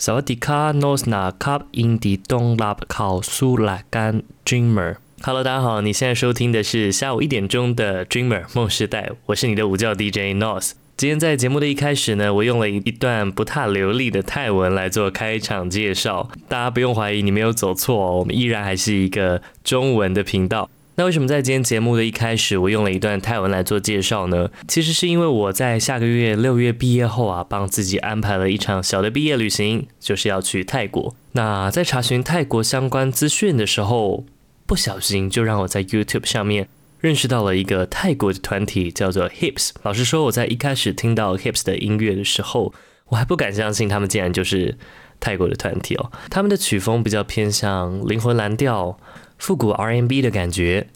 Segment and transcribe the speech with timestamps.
[0.00, 10.70] 萨瓦迪卡诺斯纳卡印第东拉考苏拉干 Dreamer，Hello，大家好，你现在收听的是下午一点钟的 Dreamer 梦时代，我是你的午觉 DJ Nos。
[10.96, 20.70] 今天在节目的一开始呢，我用了一段不太流利的泰文来做开场介绍，大家不用怀疑，你没有走错哦，我们依然还是一个中文的频道。
[21.00, 24.50] 那为什么在今天节目的一开始，我用了一段泰文来做介绍呢？
[24.68, 31.14] 其实是因为我在下个月六月毕业后啊，帮自己安排了一场小的毕业旅行，就是要去泰国。
[31.32, 34.26] 那在查询泰国相关资讯的时候，
[34.66, 36.68] 不小心就让我在 YouTube 上面
[37.00, 39.70] 认识到了一个泰国的团体，叫做 Hips。
[39.82, 42.74] 老实说，我在一开始听到 Hips 的音乐的时候，
[43.06, 44.76] 我还不敢相信他们竟然就是
[45.18, 46.12] 泰国的团体哦。
[46.28, 48.98] 他们的曲风比较偏向灵魂蓝调。
[49.40, 50.86] 复古 R&B 的感觉。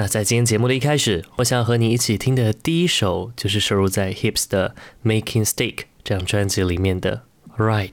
[0.00, 7.22] 那在今天节目的一开始，我想和你一起听的第一首，就是收录在 Hips 的《Making Steak》这张专辑里面的
[7.60, 7.90] 《Ride》。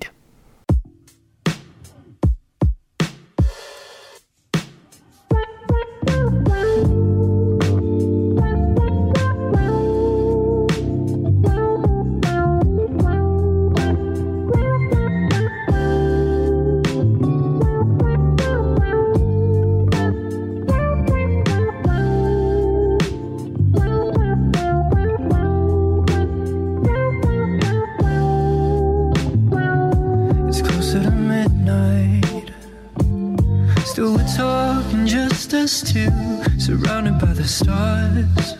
[37.45, 38.55] the stars.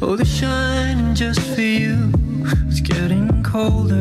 [0.00, 2.10] Oh, they're shining just for you.
[2.66, 3.95] It's getting colder.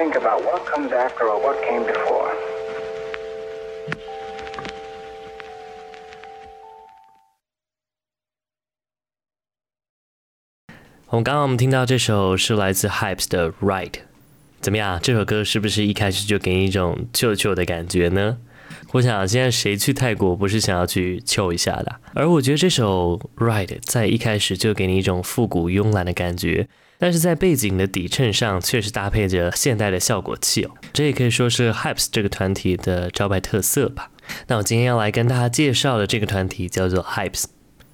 [0.00, 2.32] Think about what comes after or what came before.
[11.08, 13.92] 我们刚刚我们听到这首是来自 hyps 的 right
[14.62, 14.98] 怎么样？
[15.02, 18.38] 这首歌是不是一开始就给你一种旧旧的感觉呢？
[18.92, 21.96] 我想现在谁去泰国不是想要去臭一下的？
[22.14, 26.68] 而我觉得这首 Ride 在一开始就给你一种复古慵懒的感觉，
[26.98, 34.10] 但是在背景的底衬上确实搭配着现代的效果器哦，这也可以说是 Hypes 这个团体的招牌特色吧。
[34.48, 37.44] 那我今天要来跟大家介绍的这个团体叫做 Hypes。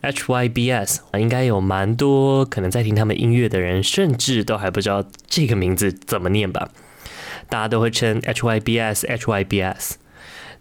[0.03, 6.69] HYBS 应该有蛮多可能在听他们音乐的人，甚至都还不知道这个名字怎么念吧？
[7.49, 9.93] 大家都会称 HYBS HYBS。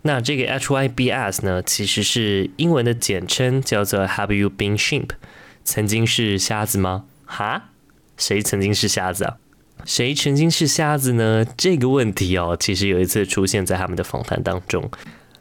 [0.07, 5.09] 那这个 HYBS 呢，其实是英文的简称，叫做 Have you been sheep？
[5.63, 7.05] 曾经是瞎子吗？
[7.25, 7.71] 哈？
[8.15, 9.37] 谁曾经是瞎子啊？
[9.83, 11.43] 谁曾经是瞎子呢？
[11.57, 14.91] 这个问题哦，其实有一次出现在他们的访谈当中。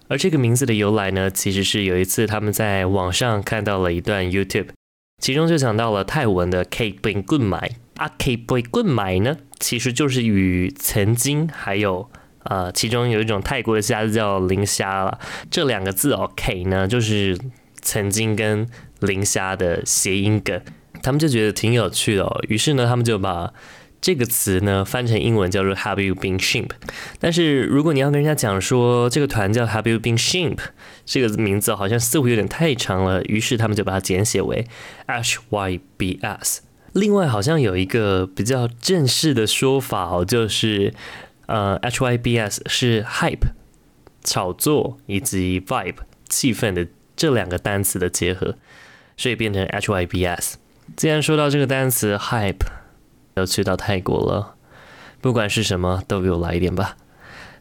[0.08, 4.68] 而这个名字的由来呢，其实是有一次他们在网上看到了一段 YouTube，
[5.18, 12.10] 其中就讲到了泰文的 K Boy Good My 啊 K Boy Good My 呢，其实就是与曾经还有
[12.44, 15.18] 呃，其中有一种泰国的虾叫磷虾了，
[15.50, 17.38] 这两个字哦，K 呢就是
[17.82, 18.66] 曾经跟
[19.00, 20.60] 磷虾的谐音梗，
[21.02, 23.52] 他们就觉得挺有趣的哦，于是呢，他们就把
[24.00, 26.68] 这个词呢，翻成英文叫做 Have you been sheep？
[27.18, 30.58] 但是如果你要跟人家讲说这个团叫 Have you been sheep？
[31.06, 34.66] 这个名字好像似乎有点太长了，于是他们就把它简写为
[35.06, 36.58] HYBS。
[36.92, 40.94] 另外，好像有一个比较正式的说法哦，就是
[41.46, 43.48] 呃 HYBS 是 hype
[44.22, 45.96] 炒作以及 vibe
[46.28, 46.86] 气氛的
[47.16, 48.56] 这两个单词的结合，
[49.16, 50.54] 所以变成 HYBS。
[50.96, 52.66] 既然说到这个单词 hype。
[53.36, 54.54] 要去到泰国了，
[55.20, 56.96] 不管是什么，都给我来一点吧。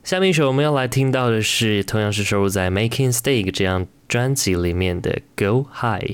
[0.03, 6.11] 下面一首我们要来听到的是，同样是收录在《Making Steak》这张专辑里面的《Go High》。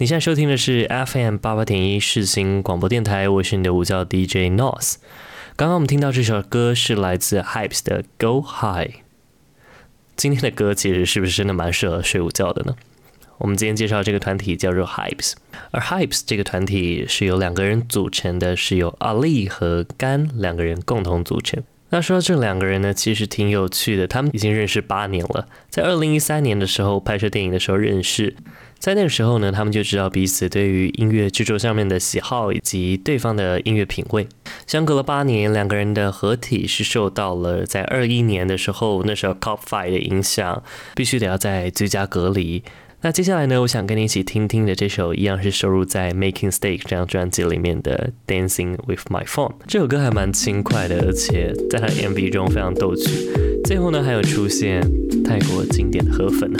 [0.00, 4.94] 你现在收听的是 FM 八八点一世新广播电台，我是你的午觉 DJ Nos。
[5.56, 8.90] 刚刚我们听到这首歌是来自 Hypes 的《Go High》。
[10.14, 12.76] 今天的歌其实是不是真的蛮适合睡午觉的呢？
[13.38, 15.32] 我们今天介绍这个团体叫做 Hypes，
[15.72, 21.60] 而 Hypes 这个团体是由两个人组成的，是由 Ali 和甘两个人共同组成。
[21.90, 28.36] 那说到这两个人呢，其实挺有趣的，他们已经认识八年了，在二零一三年的时候拍摄电影的时候认识。
[28.78, 34.26] 在那个时候呢，他们就知道彼此对于音乐制作上面的喜好以及对方的音乐品味。
[34.66, 40.62] 相隔了八年，两个人的合体是受到了在二一年的时候那时候 Cop5 的影响，
[40.94, 42.62] 必须得要在居家隔离。
[43.00, 49.50] 那接下来呢，我想跟你一起听听的这首一样是收录在《Making Steak》这张专辑里面的《Dancing with My Phone》。
[49.66, 53.10] 这首歌还蛮轻快的，而且在它的 MV 中非常逗趣。
[53.64, 54.80] 最后呢，还有出现
[55.24, 56.58] 泰国经典的河粉呢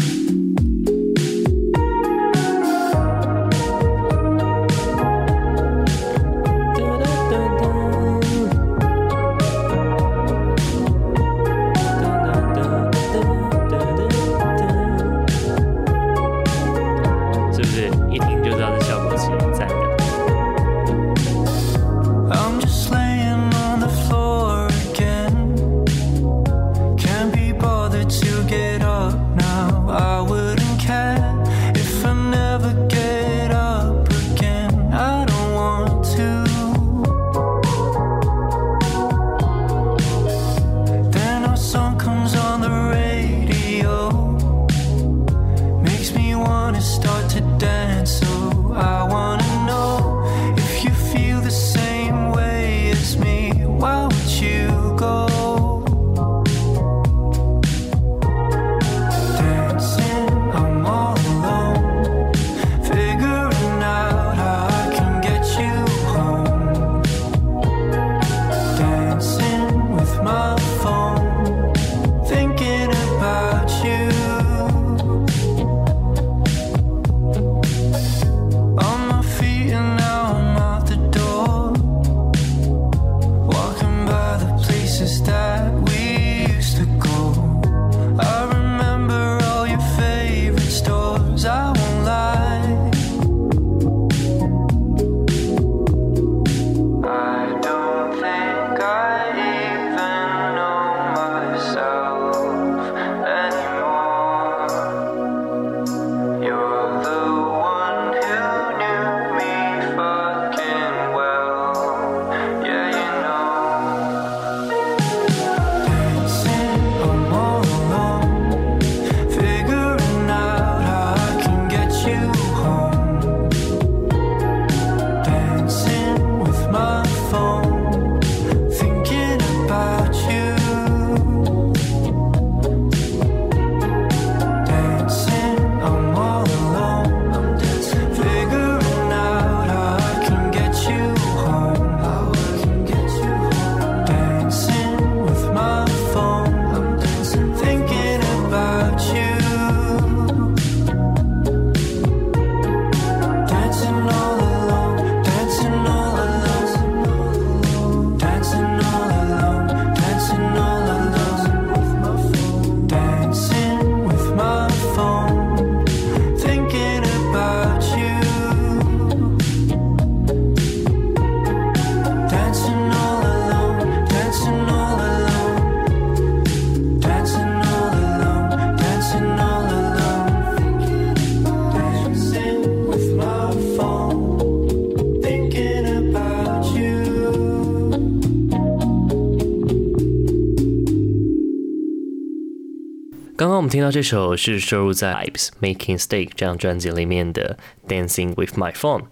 [193.38, 193.56] 刚刚。
[193.56, 197.56] 我们听到这首是收录在《Ives Making Steak》这张专辑里面的
[197.88, 199.02] 《Dancing with My Phone》。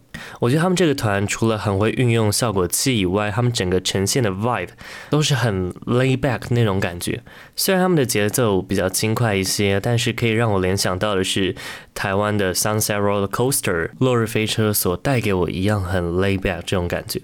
[0.40, 4.70] 我觉得他们这个团除了很会运用效果器以外，他们整个呈现的 vibe
[5.10, 7.22] 都是很 lay back 那种感觉。
[7.54, 11.54] 虽然他们的节奏比较轻快一些，但是可以让我联想到的是
[11.94, 17.22] 台湾的 Sunset Roller Coaster 落日飞车所带给我一样很 lay back 这种感觉。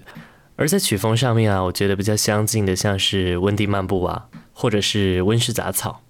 [0.55, 6.02] 而在曲风上面啊，我觉得比较相近的像是温蒂漫步啊，或者是温室杂草。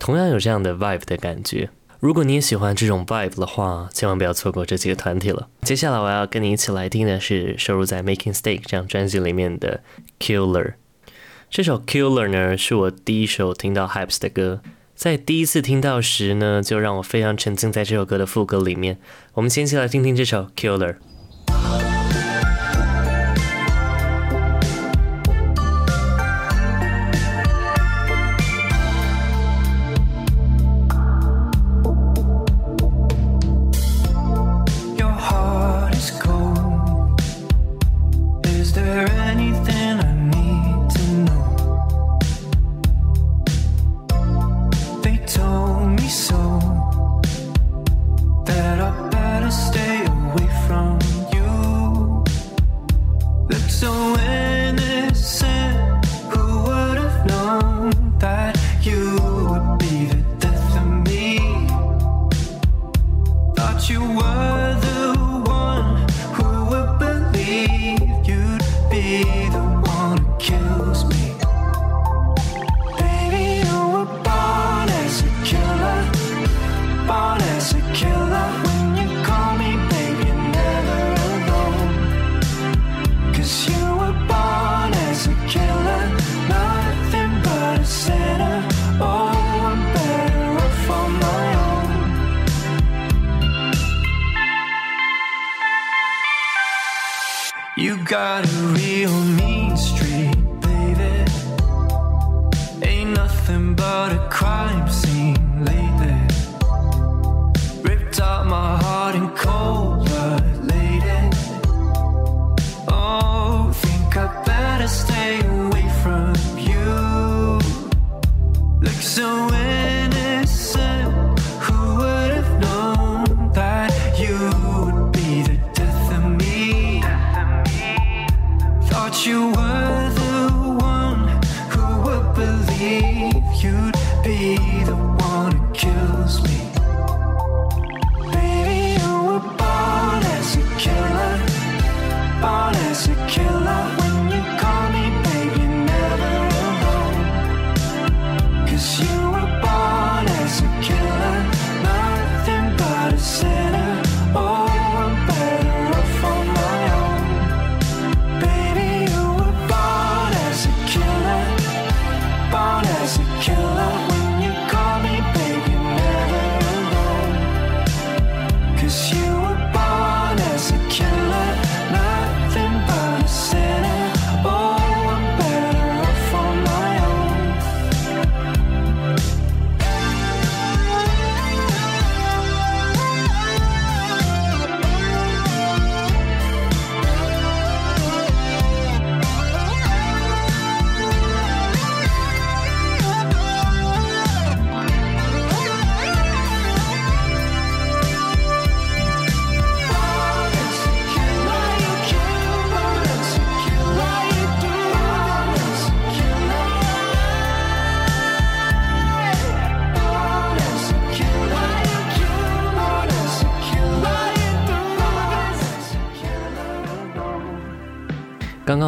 [0.00, 1.68] 同样有这样的 vibe 的感觉。
[2.00, 5.48] 如果你也喜欢这种 vibe 的话，千万不要错过这几个团体了。
[5.60, 9.82] 接下来我要跟你一起来听的是收录在《Making Steak》这张专辑里面的
[10.26, 10.64] 《Killer》。
[11.50, 14.62] 这首《Killer》呢，是我第一首听到 Hypes 的歌。
[14.94, 18.98] 在第一次听到时呢，就让我非常沉浸在这首歌的副歌里面。
[19.34, 20.94] 我们先一起来听听这首《Killer》。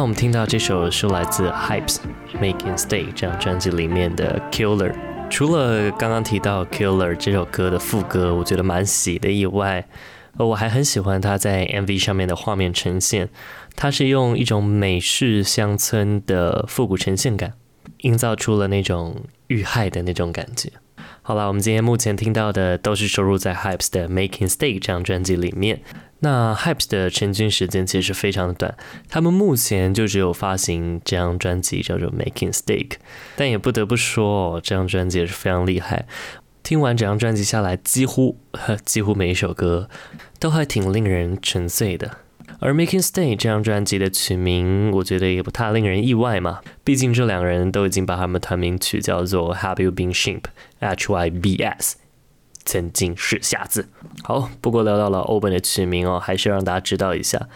[0.03, 1.99] 我们听到这首是来自 Hypes
[2.33, 4.93] Making Stay 这张专辑里面的 Killer。
[5.29, 9.87] 除了刚刚提到 Killer 这首歌的副歌，我觉得蛮喜的以外，
[10.37, 13.29] 我还很喜欢他在 MV 上面的画面呈现。
[13.77, 17.53] 他是用一种美式乡村的复古呈现感，
[17.99, 19.15] 营造出了那种
[19.47, 20.69] 遇害的那种感觉。
[21.25, 25.79] 好了，我们今天目前听到的都是收录在 Hypes 的 Making Stay 这张专辑里面。
[26.19, 28.75] 那 Hypes 的成军时间其实非常的短，
[29.07, 32.89] 他们目前就只有发行这张专辑叫做 Making Stay，
[33.37, 36.05] 但也不得不说，这张专辑也是非常厉害。
[36.61, 38.37] 听完整张专辑下来，几乎
[38.83, 39.89] 几乎每一首歌
[40.39, 42.17] 都还挺令人沉醉的。
[42.65, 51.97] 而 Making Stay 这张专辑的曲名，我觉得也不太令人意外嘛，毕竟这两个人都已经把他们团名取叫做 Have You Been Shimp，H Y B S。
[52.63, 53.89] 曾经是瞎子。
[54.23, 57.49] 好，不过聊到了欧本的曲名哦，还是让大家知道一下。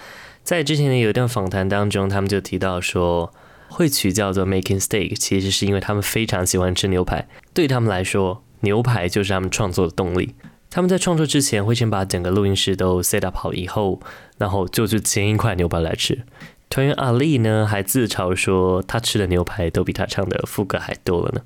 [0.43, 3.31] 在之前的有一段访谈当中，他们就提到说，
[3.69, 7.29] 会取叫做 Making Steak，其实是因为他们非常喜欢吃牛排。
[7.53, 10.35] 对他们来说，牛排就是他们创作的动力。
[10.69, 13.99] 他们在创作之前会先把整个录音室都 set up 好以后，
[14.37, 16.23] 然后就去煎一块牛排来吃。
[16.69, 21.41] 团员阿力呢，还自嘲说，他吃的牛排都比他唱的副歌还多了呢。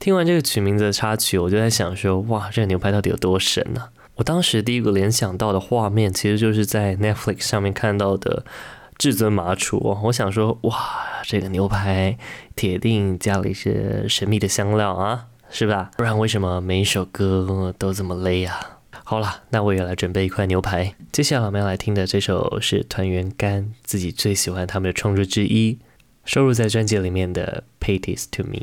[0.00, 3.90] 听完这个曲名字的插曲，我就在想说，哇，这个牛排到底有多神呢？
[4.16, 8.44] 我当时第一个联想到的画面，其实就是在 Netflix 上面看到的
[8.98, 9.98] 至尊麻厨。
[10.04, 10.76] 我想说，哇，
[11.22, 12.18] 这个牛排
[12.56, 15.92] 铁定加了一些神秘的香料啊，是吧？
[15.96, 18.80] 不然为什么每一首歌都这么累啊？
[19.04, 20.92] 好了，那我也来准备一块牛排。
[21.12, 25.78] 接下来我们要来听的这首是团员干自己最喜欢他们的创作之一，
[26.24, 28.62] 收录在专辑里面的《Pay This To Me》。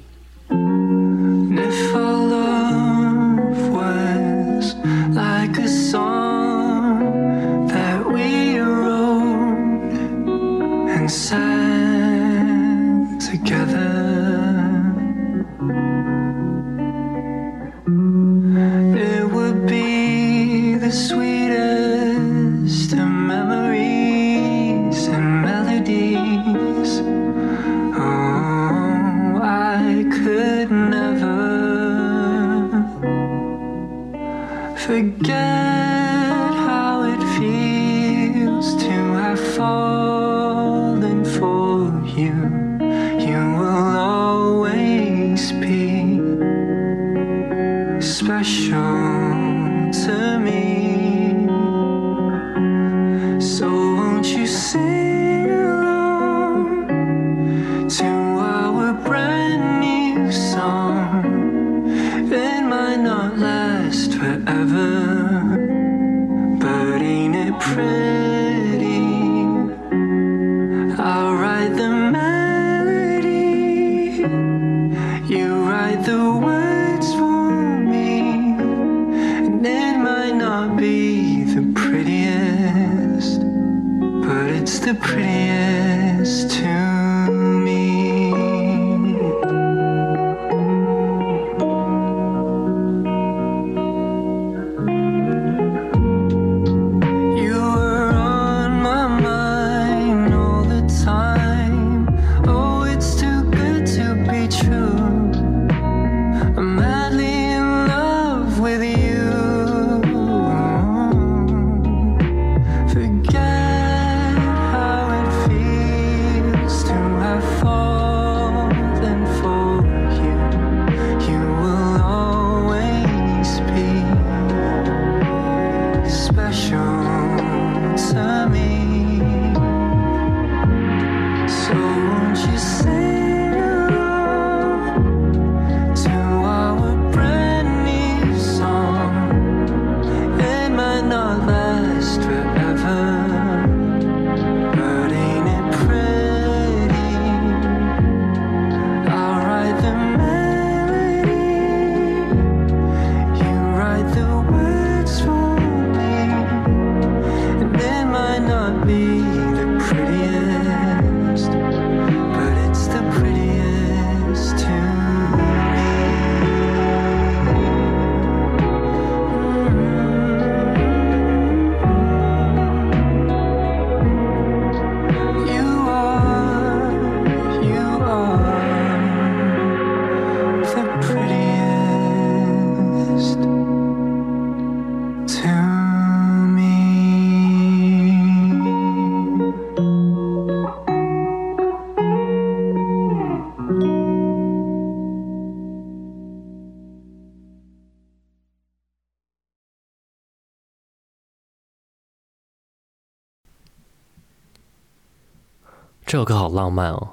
[206.12, 207.12] 这首歌好浪漫哦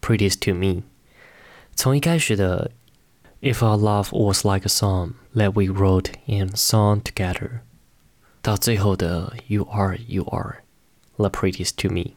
[0.00, 0.82] ，Prettiest to me。
[1.76, 2.72] 从一开始的
[3.40, 7.60] If our love was like a song that we wrote and sung together，
[8.42, 10.64] 到最后的 You are you are
[11.18, 12.14] the prettiest to me。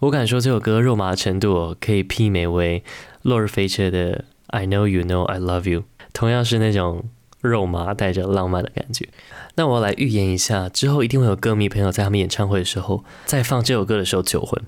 [0.00, 2.84] 我敢说这首歌肉麻的程度，可以媲美为
[3.22, 7.08] 落日飞车的 I know you know I love you，同样是那种
[7.40, 9.08] 肉麻带着浪漫的感觉。
[9.54, 14.62] 那我来预言一下，之后一定会有歌迷朋友在他们演唱会的时候，在放这首歌的时候求婚。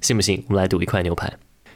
[0.00, 0.44] 信不信？
[0.48, 1.32] 我们来赌一块牛排。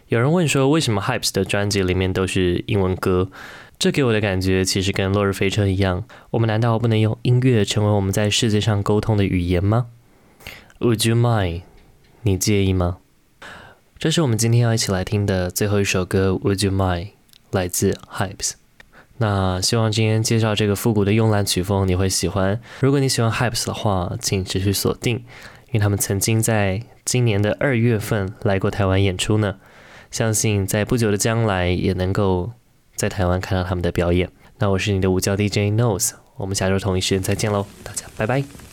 [0.09, 3.31] 有人问说，为什么 Hypes 的专辑里面都是英文歌？
[3.79, 9.87] 这给我的感觉其实跟《落日飞车》一样，我们难道不能用音乐成为我们在世界上沟通的语言吗
[10.81, 11.63] ？Would you mind？
[12.23, 12.99] 你介意吗？
[13.99, 16.33] 这是我们今天要一起来听的最后一首歌。
[16.33, 17.11] Would you mind？
[17.51, 18.53] 来自 Hypes。
[19.19, 22.61] 那希望今天介绍这个复古的慵懒曲风你会喜欢。
[22.81, 25.25] 如果你喜欢 Hypes 的话，请持续锁定。
[25.69, 29.57] 因为他们曾经在今年的二月份来过台湾演出呢，
[30.13, 32.53] 相信在不久的将来也能够
[32.95, 34.31] 在台湾看到他们的表演。
[34.59, 38.70] 那我是你的午教 DJ Nose，我们下周同一时间再见喽，大家拜拜。